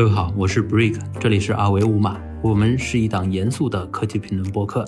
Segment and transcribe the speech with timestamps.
[0.00, 2.18] 各位好，我是 Brick，这里是二维五码。
[2.42, 4.82] 我们是一档严肃的科技评论播客。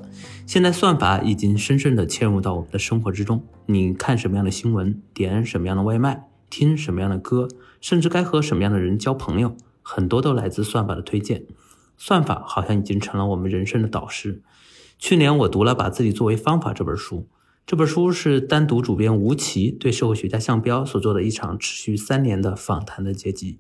[0.47, 3.45] 现在算法已经深深地嵌入到我们的生活之中。
[3.67, 7.47] 你看什么样的新闻，点什么样的外卖，听什么样的歌，
[7.79, 11.45] 甚至该和什么样的人交朋友，很多都来自算法的推荐。
[11.99, 14.41] 算法好像已经成了我们人生的导师。
[14.99, 17.29] 去年我读了《把自己作为方法》这本书，
[17.67, 23.59] 这本书是单独主编吴奇对社会学家向彪所做的一场持续三年的访谈的结集。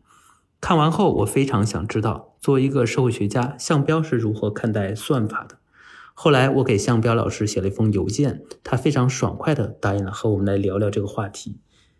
[0.62, 5.56] 看完后，我非常想知道，作为一个社会学家，向彪是如何看待算法的。
[6.14, 11.58] 后来，我给向彪老师写了一封邮件，他非常爽快地答应了和我们来聊聊这个话题。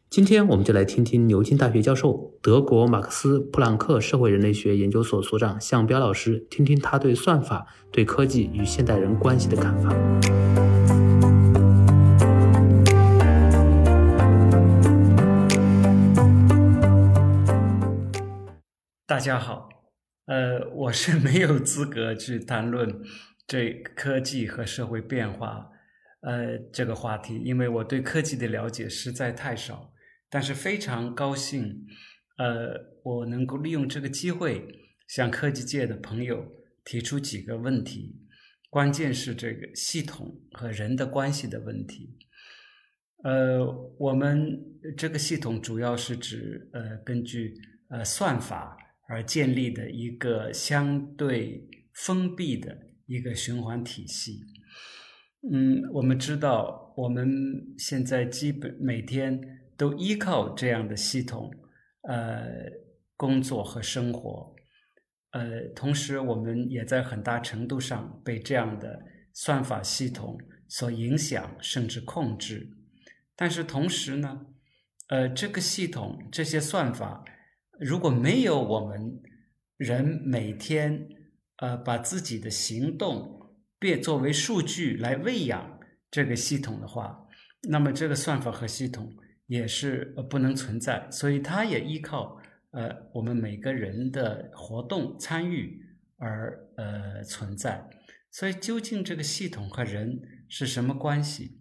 [0.08, 9.92] 今天，我们就来听听牛津大学教授、德国马克思普朗克社会人类学研究所所长向彪老师，听听他对算法、对科技与现代人关系的看法。
[19.12, 19.68] 大家好，
[20.24, 23.02] 呃，我是没有资格去谈论
[23.46, 25.68] 这科技和社会变化，
[26.22, 29.92] 呃，这个话题，因为我对科技的了解实在太少。
[30.30, 31.84] 但是非常高兴，
[32.38, 32.72] 呃，
[33.04, 34.66] 我能够利用这个机会
[35.06, 36.50] 向科技界的朋友
[36.82, 38.16] 提出几个问题，
[38.70, 42.16] 关键是这个系统和人的关系的问题。
[43.24, 43.62] 呃，
[43.98, 44.58] 我们
[44.96, 47.52] 这个系统主要是指呃，根据
[47.90, 48.78] 呃算法。
[49.08, 54.40] 而建立的一个相对封闭的一个循环体系。
[55.50, 59.40] 嗯，我们知道，我们现在基本每天
[59.76, 61.50] 都依靠这样的系统，
[62.02, 62.46] 呃，
[63.16, 64.54] 工作和生活。
[65.32, 72.68] 呃，同时，我们也在很大程度上被这样的算法系统所影响，甚至控制。
[73.34, 74.46] 但是，同时呢，
[75.08, 77.24] 呃，这个系统这些算法。
[77.80, 79.20] 如果没有我们
[79.76, 81.08] 人每天
[81.56, 87.26] 呃把自己的行动变作为数据来喂养这个系统的话，
[87.62, 89.16] 那么这个算法和系统
[89.46, 91.08] 也是不能存在。
[91.10, 92.38] 所以它也依靠
[92.70, 95.80] 呃我们每个人的活动参与
[96.18, 97.88] 而呃存在。
[98.30, 101.58] 所以究竟这个系统和人是什么关系？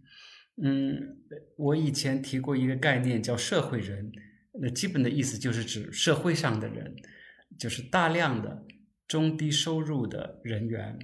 [0.63, 1.17] 嗯，
[1.57, 4.11] 我以前提过一个概念叫社会人。
[4.59, 6.93] 那基本的意思就是指社会上的人，
[7.57, 8.65] 就是大量的
[9.07, 10.99] 中低收入的人员，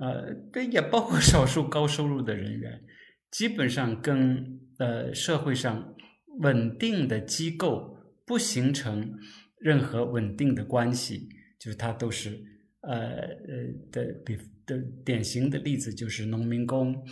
[0.00, 2.82] 呃，这也包括少数高收入的人员，
[3.30, 5.94] 基本上跟呃社会上
[6.38, 9.18] 稳定的机构不形成
[9.58, 12.42] 任何稳定的关系，就是他都是
[12.80, 17.06] 呃呃的比的典型的例子就是农民工，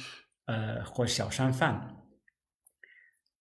[0.46, 1.94] 呃或小商贩，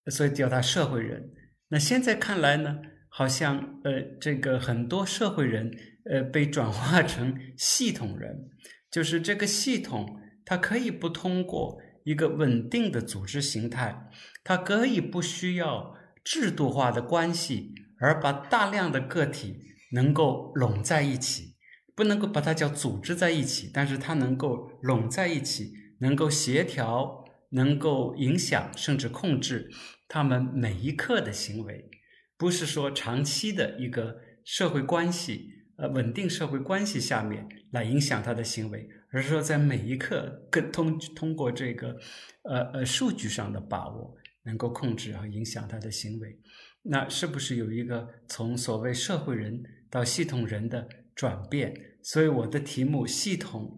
[0.07, 1.33] 所以叫他社会人。
[1.69, 2.79] 那现在看来呢，
[3.09, 5.71] 好像呃，这个很多社会人
[6.09, 8.49] 呃被转化成系统人，
[8.89, 14.09] 就是这个系统它可以不通过一个稳定的组织形态，
[14.43, 19.57] 它可以不需要制度化的关系，而把大量的个体
[19.91, 21.55] 能够拢在一起，
[21.93, 29.69] 不能够把它叫组织在一起，但是它能够拢在一起，能够协调，能够影响，甚至控制。
[30.07, 31.89] 他们每一刻的行为，
[32.37, 41.97] 不是说长期的一个社会关系，呃，稳定社会关系下面来影响他的行为，而是说在每一刻，跟通通过这个，
[42.43, 46.39] 呃呃，数据上的把握，能够控制和影响他的行为。
[46.83, 51.73] 那是不是有一个从所谓社会人到系统人的转变？
[52.01, 53.77] 所以我的题目系统，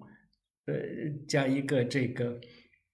[0.65, 0.73] 呃，
[1.27, 2.39] 加一个这个，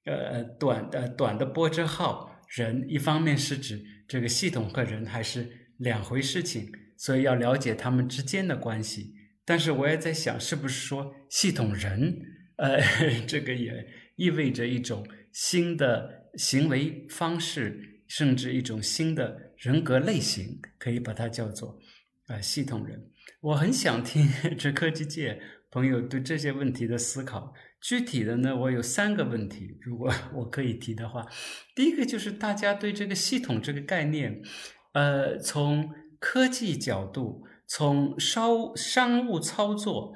[0.06, 2.32] 呃，短的短的波折号。
[2.50, 9.16] 人一方面是指这个系统和人还是两回事情，所以要了解他们之间的关系。
[9.44, 12.20] 但是我也在想，是不是说系统人，
[12.58, 12.80] 呃，
[13.28, 21.80] 这个也意味着一种新的行为方式，甚至一种新的人格类型，可以把它叫做
[22.28, 23.12] 呃系统人。
[23.42, 24.28] 我很想听
[24.58, 25.40] 这科技界
[25.70, 27.54] 朋友对这些问题的思考。
[27.88, 31.24] 具体的呢，我有三个问题，如果 我可以提的话，
[31.76, 34.42] 第一个就是大家对这个系统这个概念，
[34.94, 40.14] 呃，从科技角度，从商商务操作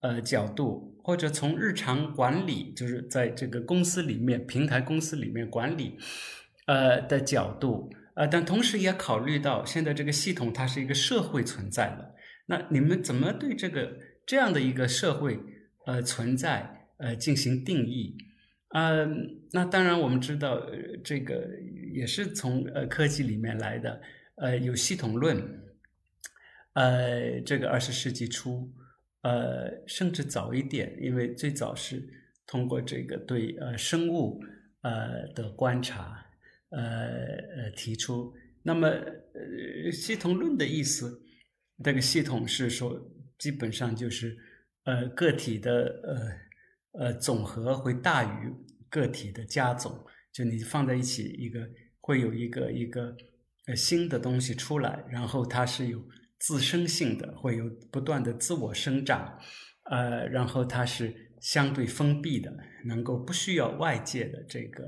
[0.00, 5.98] 呃角度，或者从日常管理，就是在这个公司里面、平台公司里面管理，
[6.66, 12.14] 呃的角度，呃，但同时也考虑到现在这个系统它是一个社会存在的，
[12.46, 15.38] 那你们怎么对这个这样的一个社会
[15.84, 16.78] 呃存在？
[17.00, 18.14] 呃，进行定义，
[18.74, 19.08] 呃，
[19.52, 20.60] 那当然我们知道，
[21.02, 21.48] 这个
[21.94, 24.00] 也是从呃科技里面来的，
[24.36, 25.36] 呃，有系统论，
[26.74, 28.70] 呃，这个二十世纪初，
[29.22, 32.06] 呃，甚至早一点，因为最早是
[32.46, 34.38] 通过这个对呃生物
[34.82, 36.24] 呃的观察，
[36.68, 36.80] 呃
[37.56, 38.34] 呃提出。
[38.62, 41.22] 那么呃系统论的意思，
[41.82, 44.36] 这个系统是说，基本上就是
[44.84, 46.49] 呃个体的呃
[46.92, 48.52] 呃总和会大于
[48.88, 49.92] 个体的加总，
[50.32, 51.60] 就你放在一起一个
[52.00, 53.16] 会有一个一个
[53.66, 56.00] 呃新的东西出来，然后它是有。
[56.42, 59.38] 自生性的会有不断的自我生长，
[59.90, 62.50] 呃，然后它是相对封闭的，
[62.86, 64.84] 能够不需要外界的这个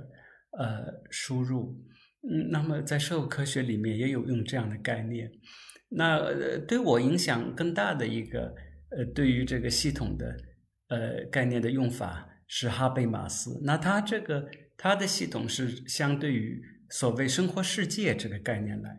[0.58, 1.78] 呃输入。
[2.22, 5.30] 嗯，那么在社会科学里面也有用这样的概念。
[5.90, 8.54] 那对我影响更大的一个
[8.96, 10.34] 呃，对于这个系统的
[10.92, 13.58] 呃概念的用法是哈贝马斯。
[13.64, 14.46] 那他这个
[14.76, 18.90] 他的系统是相对于所谓生活世界这个概念来。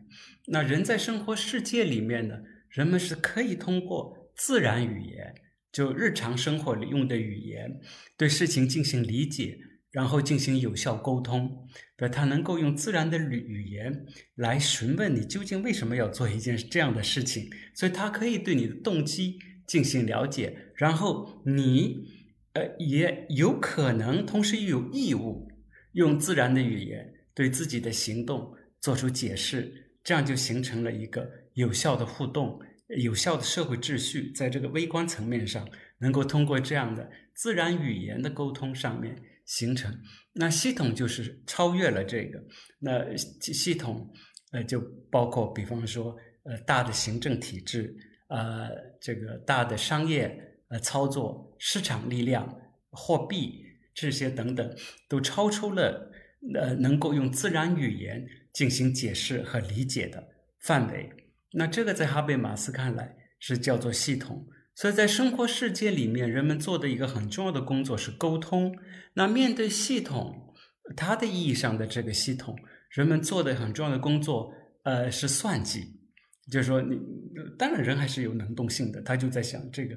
[0.48, 2.36] 那人在生活世界里面呢，
[2.70, 5.36] 人们是可以通过自然语言，
[5.72, 7.80] 就日常生活里用的语言，
[8.18, 9.58] 对事情进行理解，
[9.92, 11.68] 然后进行有效沟通。
[11.96, 14.06] 对，他能够用自然的语语言
[14.36, 19.38] 来询问你究竟为什么要做一件这样的事情，所以他可以对你的动机
[19.68, 22.06] 进行了解，然后你
[22.54, 25.48] 呃也有可能同时又有义务
[25.94, 29.80] 用自然的语言对自己的行动做出解释。
[30.06, 32.60] 这样就形成了一个有效的互动、
[32.98, 35.66] 有效的社会秩序，在这个微观层面上，
[36.00, 39.98] 能够通过这样的自然语言的沟通上面形成。
[40.34, 42.44] 那系统就是超越了这个，
[42.80, 44.12] 那系统
[44.52, 46.14] 呃就包括，比方说
[46.44, 47.96] 呃大的行政体制，
[48.28, 48.70] 呃
[49.02, 52.58] 这个大的商业呃操作、市场力量、
[52.92, 54.76] 货币这些等等，
[55.08, 56.12] 都超出了
[56.54, 58.28] 呃能够用自然语言。
[58.54, 60.24] 进行解释和理解的
[60.62, 61.10] 范围，
[61.54, 64.46] 那这个在哈贝马斯看来是叫做系统。
[64.76, 68.78] 所以在生活世界里面，人们做的一个很重要的工作是沟通。
[69.16, 70.54] 那面对系统，
[70.96, 72.56] 它的意义上的这个系统，
[72.92, 74.54] 人们做的很重要的工作，
[74.84, 76.03] 呃，是算计。
[76.52, 77.00] 就是说，你
[77.58, 79.96] 当然人还是有能动性的，他就在想这个，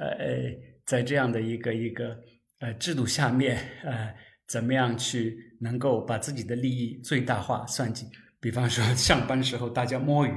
[0.00, 0.52] 呃，
[0.86, 2.16] 在这样的一个一个
[2.60, 4.14] 呃制度下面，呃。
[4.50, 8.04] 怎么样去能够把自己的利益最大化算计？
[8.40, 10.32] 比方说上班时候大家摸鱼，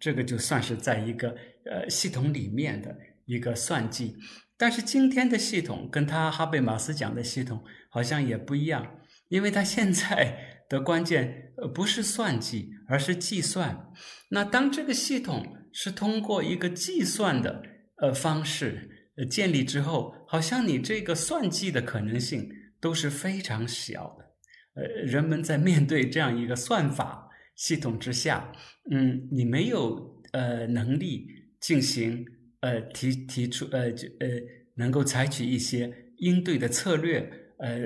[0.00, 2.96] 这个就算是在一个呃系统里面的
[3.26, 4.16] 一个算计。
[4.56, 13.90] 但是今天的系统跟他哈贝马斯讲的系统好像也不一样，因为他现在的关键呃不是算计，而是计算。
[14.30, 17.62] 那当这个系统是通过一个计算的
[17.96, 22.48] 呃方式呃建立之后，好像你这个算计的可能性。
[22.80, 28.52] 都是非常小的，呃，人们在面对这样一个算法系统之下，
[28.92, 31.26] 嗯，你没有呃能力
[31.58, 32.24] 进行
[32.60, 34.28] 呃提提出呃就呃
[34.76, 37.28] 能够采取一些应对的策略，
[37.58, 37.80] 呃，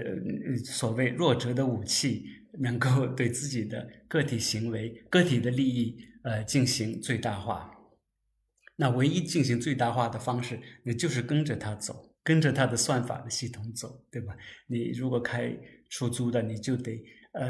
[0.63, 2.27] 所谓弱者的武器，
[2.61, 7.71] 能够 对自己的个体行为、个体的利益呃进行最大化，
[8.77, 12.11] 那唯一进行最大化的方式，那就是跟着他走。
[12.25, 14.37] 跟着他的算法的系统走，对吧？
[14.69, 15.53] 你如果开
[15.91, 16.93] 出租的，你就得
[17.33, 17.43] 呃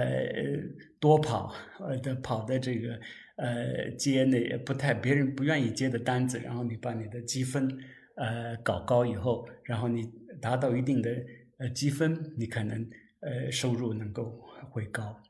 [0.99, 2.99] 多跑，呃的跑的这个
[3.37, 7.69] 呃接那不太别人不愿意接的单子，然后你把你的积分
[8.17, 11.11] 呃搞高以后，然后你达到一定的
[11.59, 12.89] 呃积分，你可能
[13.21, 14.43] 呃收入能够
[14.73, 15.21] 会高，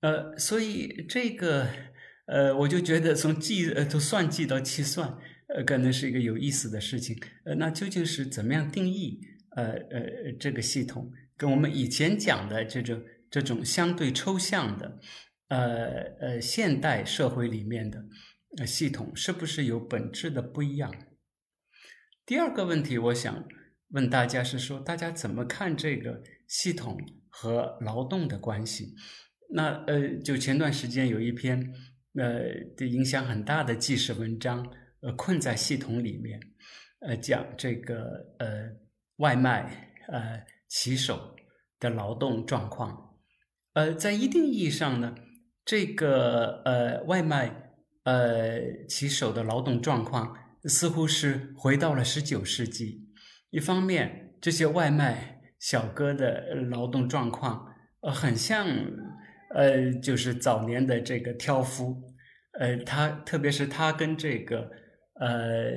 [0.00, 1.68] 呃，所以这个
[2.26, 5.18] 呃我就觉得从计呃从算计到计算。
[5.50, 7.18] 呃，可能是一个有意思的事情。
[7.46, 9.18] 呃，那究竟是怎么样定义？
[9.56, 15.00] 呃呃，这个系统跟我们以前讲的这种这种相对抽象的，
[15.48, 15.86] 呃
[16.20, 20.94] 呃，现代社会里面的系统，是不是有本质的不一样？
[22.26, 23.48] 第二个问题，我想
[23.92, 26.98] 问大家是说，大家怎么看这个系统
[27.30, 28.94] 和劳动的关系？
[29.50, 31.72] 那呃，就前段时间有一篇
[32.14, 32.40] 呃
[32.76, 34.66] 的影响很大的纪实文章。
[35.00, 36.40] 呃，困在系统里面，
[36.98, 38.68] 呃，讲这个呃
[39.18, 41.36] 外卖呃骑手
[41.78, 43.14] 的劳动状况，
[43.74, 45.14] 呃，在一定意义上呢，
[45.64, 53.08] 这个呃外卖呃骑手的劳动状况似乎是回到了十九世纪。
[53.50, 57.66] 一方面，这些外卖小哥的劳动状况
[58.00, 58.66] 呃很像
[59.54, 62.02] 呃就是早年的这个挑夫，
[62.58, 64.70] 呃，他特别是他跟这个。
[65.20, 65.72] 呃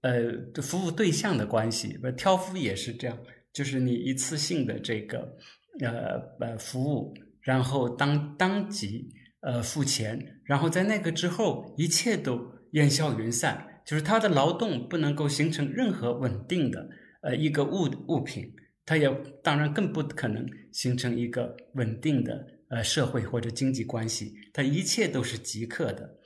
[0.00, 3.18] 呃，服务对象的关系，不挑夫也是这样，
[3.52, 5.36] 就是你一次性的这个
[5.80, 9.10] 呃呃服务，然后当当即
[9.42, 12.40] 呃付钱，然后在那个之后，一切都
[12.70, 16.88] 烟消云散，就是他的劳动不能够形成任何稳定的
[17.20, 18.54] 呃一个物物品，
[18.92, 19.10] 他也
[19.42, 26.18] 当然更不可能形成一个稳定的呃社会或者经济关系，它一切都是即刻的。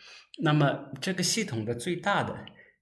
[0.42, 2.34] 那么这个系统的最大的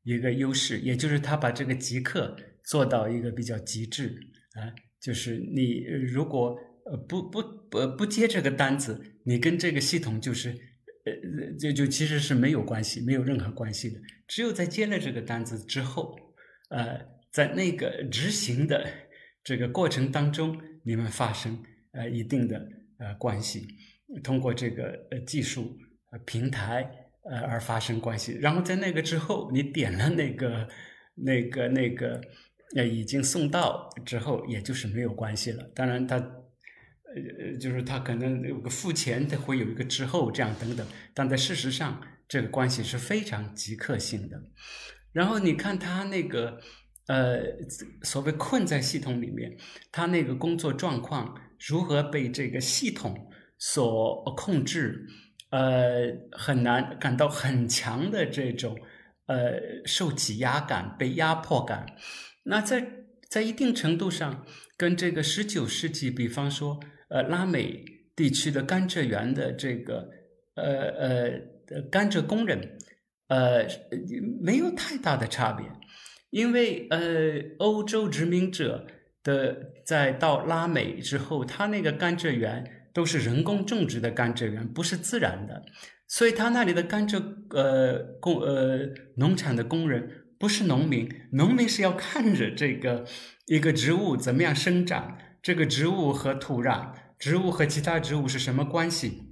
[0.02, 4.06] 一个优势，也就是它把这个即刻做到一个比较极致
[4.54, 4.72] 啊，
[5.02, 11.12] 就是你如果呃不不不不接这个单子，你跟这个系统就是呃
[11.60, 14.00] 就就其实是没有关系，没有任何关系的。
[14.26, 16.16] 只有在接了这个单子之后，
[16.70, 16.98] 呃，
[17.30, 18.90] 在那个执行的
[19.44, 22.66] 这个过程当中，你们发生呃一定的
[22.98, 23.68] 呃关系，
[24.24, 25.78] 通过这个呃技术
[26.10, 26.90] 呃平台。
[27.26, 30.68] 呃，而发生关系，然后在那个之后，你点了那个、
[31.14, 32.20] 那个、那个，
[32.76, 35.64] 呃，已经送到之后，也就是没有关系了。
[35.74, 41.98] 当然，他，呃，就是他可能有个付钱，他会有一个之后这样等等，但在事实上，
[42.28, 44.38] 这个关系是非常即刻性的。
[45.12, 46.60] 然后你看他那个，
[47.06, 47.40] 呃，
[48.02, 49.56] 所谓困在系统里面，
[49.92, 51.34] 他那个工作状况
[51.68, 55.06] 如何被这个系统所控制？
[55.50, 58.76] 呃，很难感到很强的这种
[59.26, 61.86] 呃受挤压感、被压迫感。
[62.42, 62.84] 那在
[63.30, 64.44] 在一定程度上，
[64.76, 67.84] 跟这个十九世纪，比方说呃拉美
[68.16, 70.08] 地区的甘蔗园的这个
[70.56, 72.76] 呃呃甘蔗工人
[73.28, 73.64] 呃
[74.42, 75.64] 没有太大的差别，
[76.34, 76.98] 因为呃
[77.58, 78.86] 欧洲殖民者
[79.22, 82.80] 的在到拉美之后，他那个甘蔗园。
[82.94, 85.64] 都是人工种植的甘蔗园，不是自然的，
[86.06, 93.04] 所以他那里的甘蔗呃工呃农场的工人不是农民，农民是要看着这个
[93.46, 99.22] 一个植物怎么样生长，这个植物和土壤、植物和其他植物是什么关系，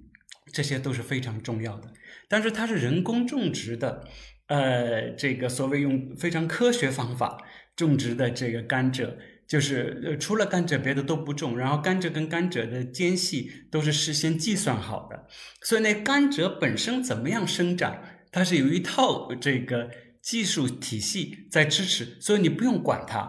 [0.53, 1.93] 这些都是非常重要的。
[2.29, 4.09] 但是它是人工种植的，
[4.49, 7.39] 呃，这个所谓用非常科学方法
[7.75, 9.15] 种植的这个甘蔗。
[9.49, 11.59] 就是，除了甘蔗，别的都不种。
[11.59, 15.27] 然后甘蔗跟甘蔗的间隙都是事先计算好的，
[15.63, 19.91] 所以那甘蔗本身怎么样生长，它是有一套这个
[20.23, 23.29] 技术体系在支持，所以你不用管它。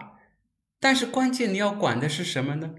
[0.80, 2.74] 但是关键你要管的是什么呢？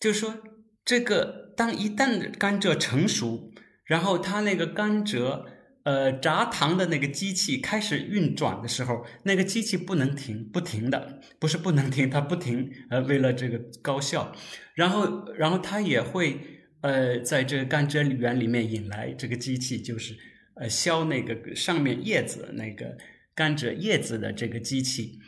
[0.00, 0.34] 就是说，
[0.82, 3.52] 这个当一旦甘蔗成熟，
[3.84, 5.44] 然后它那个甘蔗。
[5.86, 12.68] 呃，榨糖的那个机器开始运转的时候，那个机器不能停，不停的，不是不能停，它不停。
[12.90, 14.32] 呃，为了这个高效，
[14.74, 16.40] 然后，然后它也会
[16.80, 20.16] 呃，在这个甘蔗园里面引来这个机器，就是
[20.56, 22.98] 呃削那个上面叶子那个
[23.32, 25.20] 甘蔗叶子的这个机器。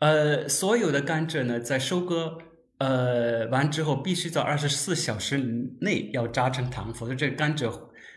[0.00, 2.38] 呃，所有的甘蔗呢，在收割
[2.78, 5.36] 呃完之后，必须在二十四小时
[5.82, 7.70] 内要榨成糖，否则这个甘蔗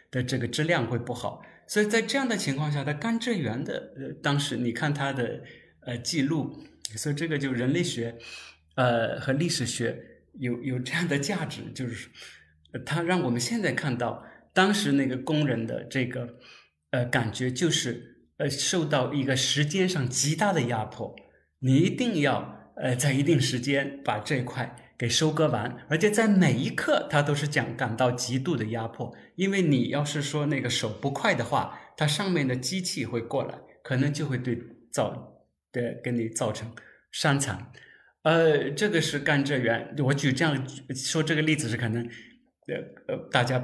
[0.09, 1.41] 的这个质量会不好。
[1.71, 5.41] 所以在这样的情况下，他甘蔗园的呃，当时你看他的
[5.85, 6.61] 呃记录，
[6.97, 8.13] 所以这个就人类学，
[8.75, 9.97] 呃和历史学
[10.33, 12.09] 有有这样的价值，就是
[12.85, 14.21] 它让我们现在看到
[14.53, 16.37] 当时那个工人的这个
[16.89, 21.15] 呃感觉，就是呃受到一个时间上极大的压迫，
[21.59, 24.75] 你一定要呃在一定时间把这块。
[25.01, 34.55] 给收割完，而且在每一刻，他都是讲感到极度的压迫，因为你要是说那个手不快的话，它上面的机器会过来，可能就会对
[34.93, 35.41] 造
[35.71, 36.71] 的给你造成
[37.11, 37.71] 伤残。
[38.21, 42.05] 呃，这个是甘蔗园，我举这样说这个例子是可能
[42.67, 42.75] 呃
[43.07, 43.57] 呃大家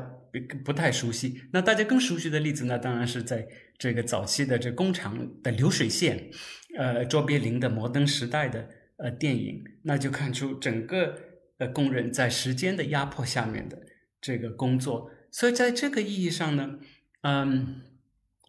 [0.65, 1.39] 不太熟悉。
[1.53, 6.31] 那大家更熟悉的例子呢，当然是在这个早期的这工厂的流水线，
[6.75, 8.67] 呃，卓别林的《摩登时代》的
[8.97, 11.26] 呃电影，那就看出整个。
[11.59, 13.77] 呃，工人在时间的压迫下面的
[14.21, 16.77] 这个工作，所以在这个意义上呢，
[17.21, 17.81] 嗯，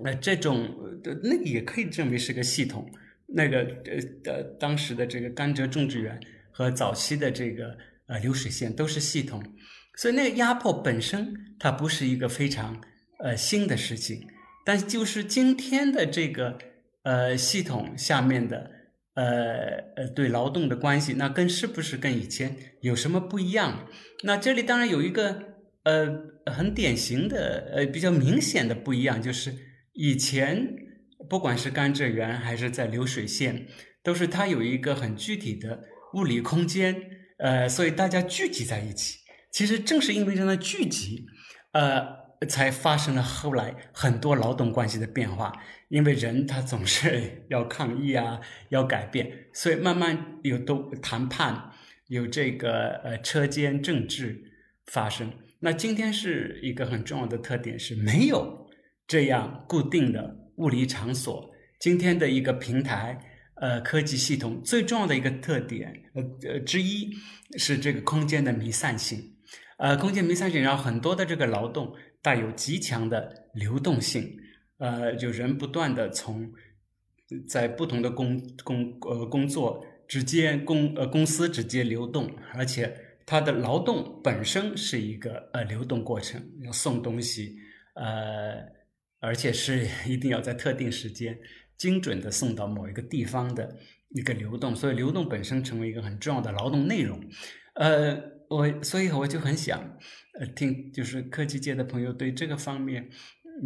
[0.05, 0.69] 呃，这种
[1.23, 2.91] 那个也可以认为是个系统。
[3.29, 9.43] 那个呃呃，当时的这个甘蔗种植园和早期的这个呃流水线都是系统，
[9.97, 12.79] 所以那个压迫本身它不是一个非常
[13.21, 14.27] 呃新的事情，
[14.65, 16.59] 但就是今天的这个
[17.05, 18.78] 呃系统下面的。
[19.19, 19.25] 呃
[19.97, 23.89] 呃，对劳动的关系，那跟是不是跟以前有什么不一样？
[24.23, 25.23] 那这里当然有一个
[25.83, 26.09] 呃
[26.47, 29.53] 很典型的呃比较明显的不一样，就是
[29.93, 30.69] 以前
[31.29, 33.67] 不管是甘蔗园还是在流水线，
[34.05, 35.81] 都是它有一个很具体的
[36.15, 36.95] 物理空间，
[37.39, 39.19] 呃，所以大家聚集在一起。
[39.51, 41.27] 其实正是因为这样的聚集，
[41.73, 42.28] 呃。
[42.47, 45.53] 才发生了后来很多劳动关系的变化，
[45.89, 51.73] 因为人他总是 要抗议啊，要改变，所以慢慢有都谈判，
[52.07, 54.41] 有这个呃车间政治
[54.87, 55.33] 发生。
[55.61, 58.69] 那今天是一个很重要的特点是没有
[59.09, 63.19] 这样固定的物理场所，今天的一个平台，
[63.57, 67.11] 呃，科技系统最重要的一个特点，呃呃之一
[67.59, 69.19] 是这个空间的弥散性，
[69.79, 74.37] 呃，空间弥散性，然后很多的这个劳动带有极强的流动性，
[74.77, 76.53] 呃，就人不断的从
[77.49, 82.95] 在不同的工工呃工作之间公呃公司之间流动，而且
[83.25, 87.57] 它的劳动本身是一个呃流动过程，要送东西，
[87.95, 88.77] 呃。
[89.21, 91.37] 而且是一定要在特定时间
[91.77, 93.77] 精准的送到某一个地方的
[94.11, 97.21] 一个流动，所以流动本身成为一个很重要的劳动内容。
[97.75, 98.15] 呃，
[98.51, 99.79] 我所以我就很想，
[100.39, 103.09] 呃，听就是科技界的朋友对这个方面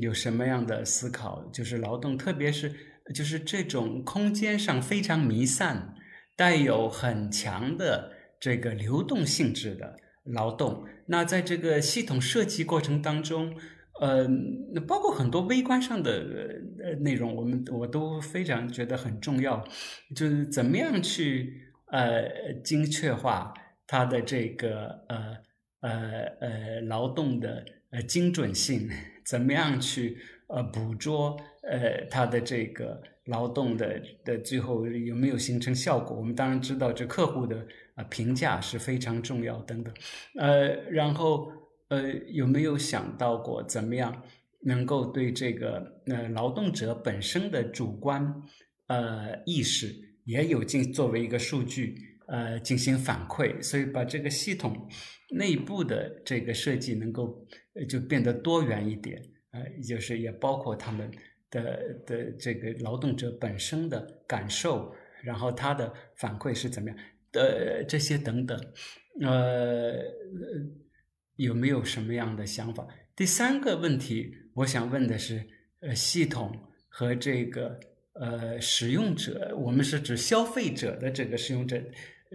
[0.01, 1.51] 有什么样的思考？
[1.53, 2.73] 就是劳动，特别是
[3.15, 5.95] 就是这种空间上非常弥散、
[6.37, 10.85] 带有很强的这个流动性质的劳动。
[11.07, 13.57] 那在这个系统设计过程当中。
[14.01, 14.27] 呃，
[14.73, 16.11] 那包括很多微观上的
[16.83, 19.63] 呃内容，我们我都非常觉得很重要，
[20.17, 21.53] 就是怎么样去
[21.93, 23.53] 呃精确化
[23.93, 25.37] 它的这个呃
[25.81, 25.91] 呃
[26.41, 28.89] 呃劳动的呃精准性，
[29.23, 30.17] 怎么样去
[30.49, 31.37] 呃捕捉
[31.71, 36.17] 呃它的这个劳动的的最后有没有形成效果？
[36.17, 39.93] 我们当然知道，这客户的啊评价是非常重要等等，
[40.39, 41.53] 呃，然后。
[41.89, 44.23] 呃，有没有想到过怎么样
[44.63, 48.35] 能够对这个呃劳动者本身的主观
[48.87, 49.95] 呃意识
[50.25, 51.95] 也有进作为一个数据
[52.33, 53.63] 呃进行反馈？
[53.63, 54.89] 所以把这个系统
[55.31, 57.47] 内部的这个设计能够
[57.89, 59.23] 就变得多元一点，
[59.53, 61.09] 呃，就是也包括他们
[61.51, 66.99] 的的这个劳动者本身的感受，然后他的反馈是怎么样
[67.31, 68.59] 的这些等等，
[69.21, 69.93] 呃。
[71.37, 72.87] 有没有什么样的想法？
[73.17, 75.43] 第三个问题，我想问的是，
[75.81, 76.53] 呃，系统
[76.89, 77.81] 和这个
[78.13, 81.83] 呃使用者，我们是指消费者的这个使用者，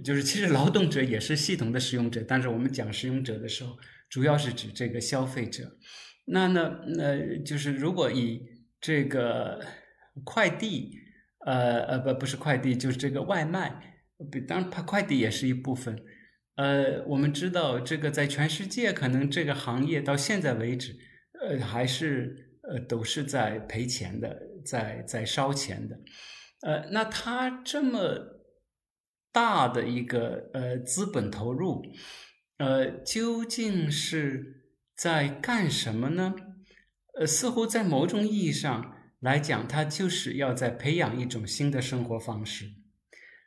[0.03, 3.77] 就是其实劳动者也是系统的使用者，但是我们讲使用者的时候，
[4.09, 5.77] 主要是指这个消费者。
[6.25, 8.41] 那呢，那就是如果以
[8.79, 9.59] 这个
[10.23, 10.91] 快递，
[11.45, 13.97] 呃呃不不是快递，就是这个外卖，
[14.47, 15.97] 当然快递也是一部分。
[16.55, 20.95] 呃，我们知道这个在全世界，可能这个行业到现在为止，
[21.39, 25.99] 呃，还是呃都是在赔钱的，在在烧钱的。
[26.61, 28.36] 呃，那他这么
[29.31, 31.83] 大的一个呃资本投入，
[32.57, 34.63] 呃，究竟是
[34.95, 36.35] 在干什么呢？
[37.19, 42.65] 呃，似乎在某种意义上来讲，它就是要在培养一种新的生活方式。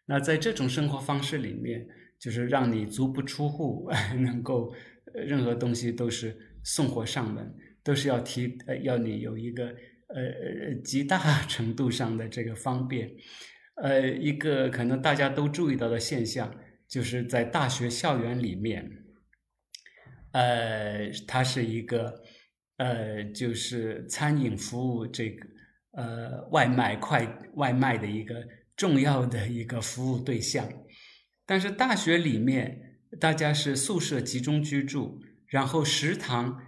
[0.06, 1.86] 那在这种生活方式里面。
[2.20, 3.88] 就是让你足不出户，
[4.20, 4.74] 能够
[5.14, 7.50] 任何东西都是送货上门，
[7.82, 9.68] 都是要提呃要你有一个
[10.08, 13.10] 呃呃极大程度上的这个方便。
[13.76, 16.54] 呃，一个可能大家都注意到的现象，
[16.88, 18.90] 就是在大学校园里面，
[20.32, 22.22] 呃，它是一个
[22.76, 25.46] 呃就是餐饮服务这个
[25.92, 30.68] 呃外卖快外卖的一个重要的一个服务对象。
[31.46, 36.60] 但是大学里面，大家是宿舍集中居住，然后食堂，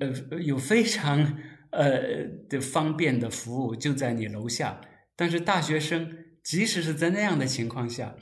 [0.00, 1.38] 呃呃有非常
[1.70, 4.80] 呃的方便的服务就在你楼下。
[5.14, 6.16] 但是大学生
[6.48, 8.16] 即使是在那样的情况下，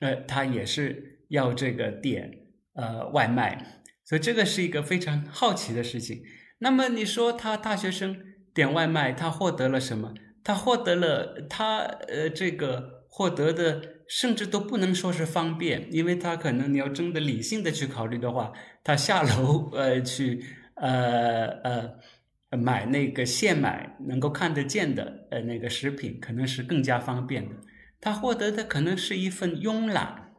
[0.00, 2.30] 呃，他也是要这个点
[2.74, 6.22] 呃外卖，所以这个是一个非常好奇的事情。
[6.58, 8.16] 那么你说他大学生
[8.52, 10.12] 点外卖，他获得了什么？
[10.44, 13.96] 他获得了他呃这个获得的。
[14.10, 27.54] 甚至都不能说是方便，因为他可能你要真的理性的去考虑的话，他下楼呃去呃呃买那个现买能够看得见的呃那个食品，可能是更加方便的。
[28.00, 30.34] 他获得的可能是一份慵懒。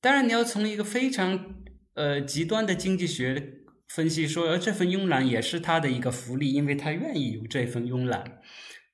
[0.00, 1.62] 当然，你要从一个非常
[1.94, 8.40] 呃极端的经济学分析说，而这份慵懒也是他的一个福利，因为他愿意有这份慵懒。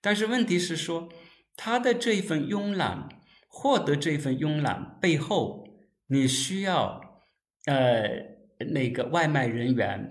[0.00, 1.08] 但是问题是说，
[1.56, 3.08] 他的这份慵懒。
[3.52, 5.66] 获得这份慵懒背后，
[6.06, 7.00] 你需要，
[7.66, 8.08] 呃，
[8.72, 10.08] 那个外卖人员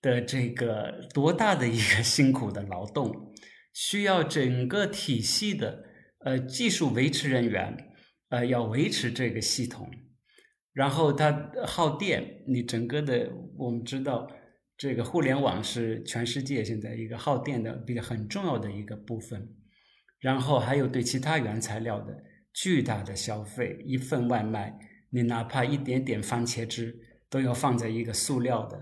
[0.00, 3.34] 的这个多大的一个辛苦的劳动，
[3.74, 5.89] 需要整个体系的
[6.24, 7.76] 呃技术维持人员，
[8.28, 9.90] 呃，要维持这个系统，
[10.72, 14.30] 然后它耗电，你整个的我们知道，
[14.76, 19.54] 这个互联网是全世界现在一个耗电的比较很重要的一个部分，
[20.18, 22.24] 然后还有对其他原材料的。
[22.52, 24.76] 巨大的消费，一份外卖，
[25.10, 26.98] 你哪怕一点点番茄汁
[27.30, 28.76] 都要放在一个塑料的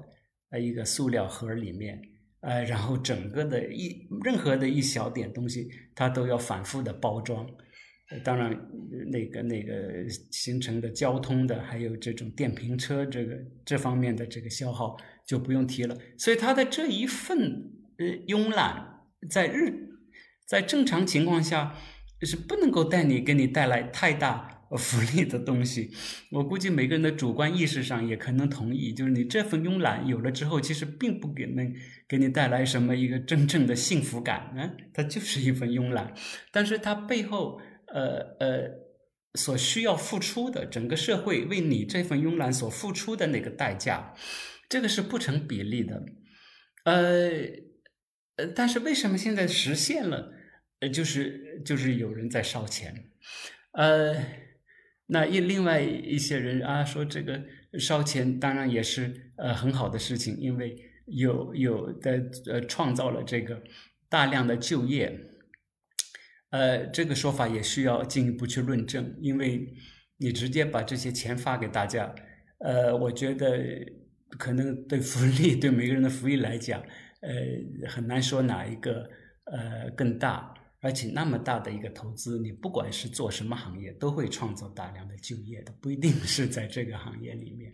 [0.49, 2.01] 呃一个塑料盒里面，
[2.41, 7.47] 呃，然后整个的一任何的一小点东西，它都要反复的包装。
[8.25, 8.59] 当然，
[9.11, 14.97] 那个那个形成的交通的，还有这种电瓶车这个这方面的这个消耗
[15.27, 15.95] 就不用提了。
[16.17, 17.39] 所以它的这一份
[17.99, 19.91] 呃慵懒，在日
[20.47, 21.77] 在正常情况下
[22.23, 25.91] 是不能够带你给你带来太大福利的东西。
[26.31, 31.75] 我估计每个人的主观意识上也可能同意，就是你这份慵懒有了之后，其实并不给能
[32.09, 34.53] 给你带来什么一个真正的幸福感。
[34.57, 36.13] 嗯，它就是一份慵懒，
[36.53, 37.61] 但是它背后。
[37.91, 38.69] 呃呃，
[39.33, 44.13] 所需要付出的整个社会为你这份慵懒所付出的那个代价，
[44.69, 46.03] 这个是不成比例的。
[46.85, 47.31] 呃
[48.37, 50.31] 呃，但是为什么现在实现了？
[50.81, 52.95] 呃，就是就是有人在烧钱。
[53.73, 54.15] 呃，
[55.09, 57.43] 那一另外一些人啊说这个
[57.79, 63.63] 烧钱当然也是呃很好的事情，因为有有的呃创造了这个
[64.09, 65.21] 大量的就业。
[66.51, 69.69] 呃，这个说法也需要进一步去论证，因为
[70.17, 72.15] 你直接把这些钱发给大家，
[72.61, 73.59] 呃，我觉得
[74.39, 76.81] 可能对福利，对每个人的福利来讲，
[77.21, 79.11] 呃，很难说哪一个
[79.45, 87.73] 呃更大，而且那么大的一个投资，你不管是做什么行业，都会创造大量的就业的，不一定是在这个行业里面，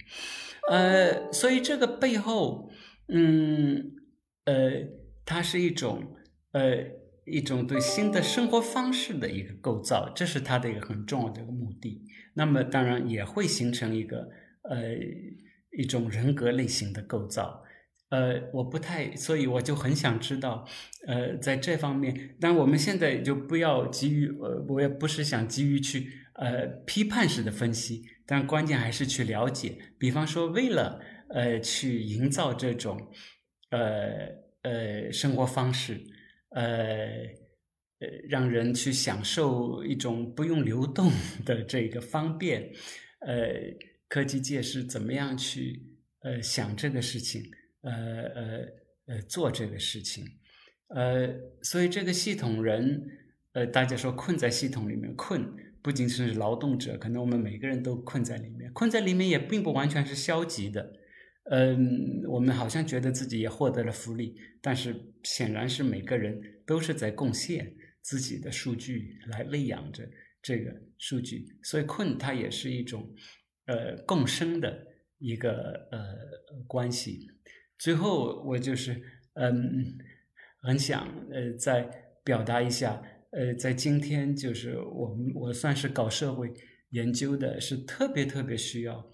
[0.70, 2.70] 呃，所以这个背后，
[3.08, 3.92] 嗯，
[4.44, 4.70] 呃，
[5.24, 6.16] 它是一种，
[6.52, 7.02] 呃。
[7.26, 12.04] 一种对新的生活方式的一个构造，这是它的一个很重要的一个目的。
[12.34, 14.28] 那么，当然也会形成一个
[14.68, 14.94] 呃
[15.70, 17.63] 一种人格类型的构造。
[18.14, 20.64] 呃，我不太，所以我就很想知道，
[21.06, 25.96] 呃，在这方面，但我们现在就不要急于，呃，我也不是想急于去
[26.34, 29.76] 呃批判式的分析，但关键还是去了解。
[29.98, 32.96] 比方说，为了呃去营造这种
[33.70, 33.80] 呃
[34.62, 36.00] 呃生活方式。
[36.56, 37.42] 呃
[38.00, 41.10] 呃，让人去享受一种不用流动
[41.44, 42.70] 的这个方便，
[43.26, 43.34] 呃，
[44.08, 45.82] 科技界是怎么样去
[46.22, 47.42] 呃想这个事情，
[47.84, 47.92] 呃
[48.34, 48.58] 呃
[49.06, 50.24] 呃做这个事情，
[50.88, 51.28] 呃，
[51.62, 53.02] 所以这个系统人，
[53.52, 55.40] 呃，大家说困在系统里面，困
[55.82, 60.92] 不仅是劳动者，可能我们每个人都困在里面，困在里面也并不完全是消极的。
[61.50, 70.08] 嗯，我们好像觉得自己也获得了福利，但是显然是每个人都是在贡献自己的数据来喂养着
[70.40, 73.14] 这个数据，所以困它也是一种
[73.66, 74.86] 呃共生的
[75.18, 75.98] 一个呃
[76.66, 77.28] 关系。
[77.78, 79.02] 最后，我就是
[79.34, 79.98] 嗯
[80.62, 81.88] 很想呃再
[82.24, 86.52] 表达一下，呃，在今天就是我们我算是搞社会
[86.90, 89.10] 研究的，是特别特别需要。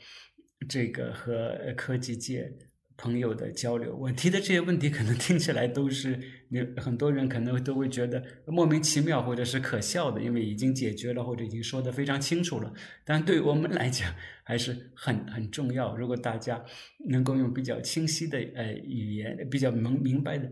[0.68, 2.52] 这个和科技界
[3.00, 12.70] 朋友的交流，我提的这些问题可能听起来都是你很多人可能都会觉得莫名其妙或者是可笑的，因为已经解决了或者已经说的非常清楚了。
[13.06, 15.96] 但对我们来讲还是很很重要。
[15.96, 16.62] 如果大家
[17.08, 20.50] 能够用比较清晰的呃语言，比较明明白的，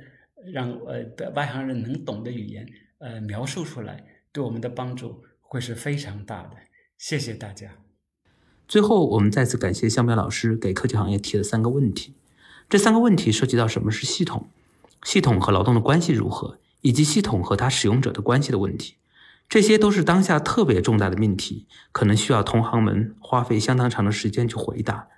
[0.50, 2.66] 让呃外行人能懂的语言
[3.00, 6.56] 呃描述出来，对我们的帮助会是非常大的。
[6.96, 7.76] 谢谢大家。
[8.66, 12.14] 最后，我们再次感谢向彪老师给科技行业提的三个问题。
[12.68, 14.50] 这三个问题涉及到什么是系统、
[15.02, 18.96] 系统和劳动的关系如何，以及系统和它使用者的关系的问题。
[19.48, 25.08] 这些都是当下特别重大的命题，可能需要同行们花费相当长的时间去回答。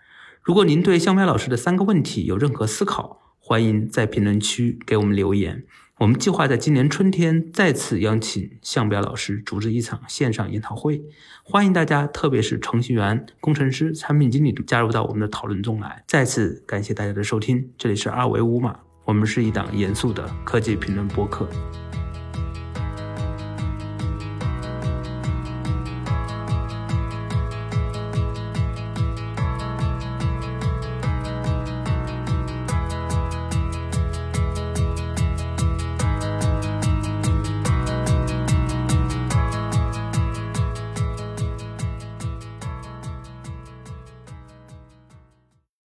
[0.41, 5.65] 如果您对向彪老师的三个问题有任何思考，欢迎在评论区给我们留言。
[6.01, 11.03] 我们计划在今年春天再次邀请向彪老师组织一场线上研讨会，
[11.43, 16.03] 欢迎大家，特别是程序员、工程师、产品经理加入到我们的讨论中来。
[16.07, 21.47] 再次感谢大家的收听，这里是二维五码，我们是一档严肃的科技评论播客。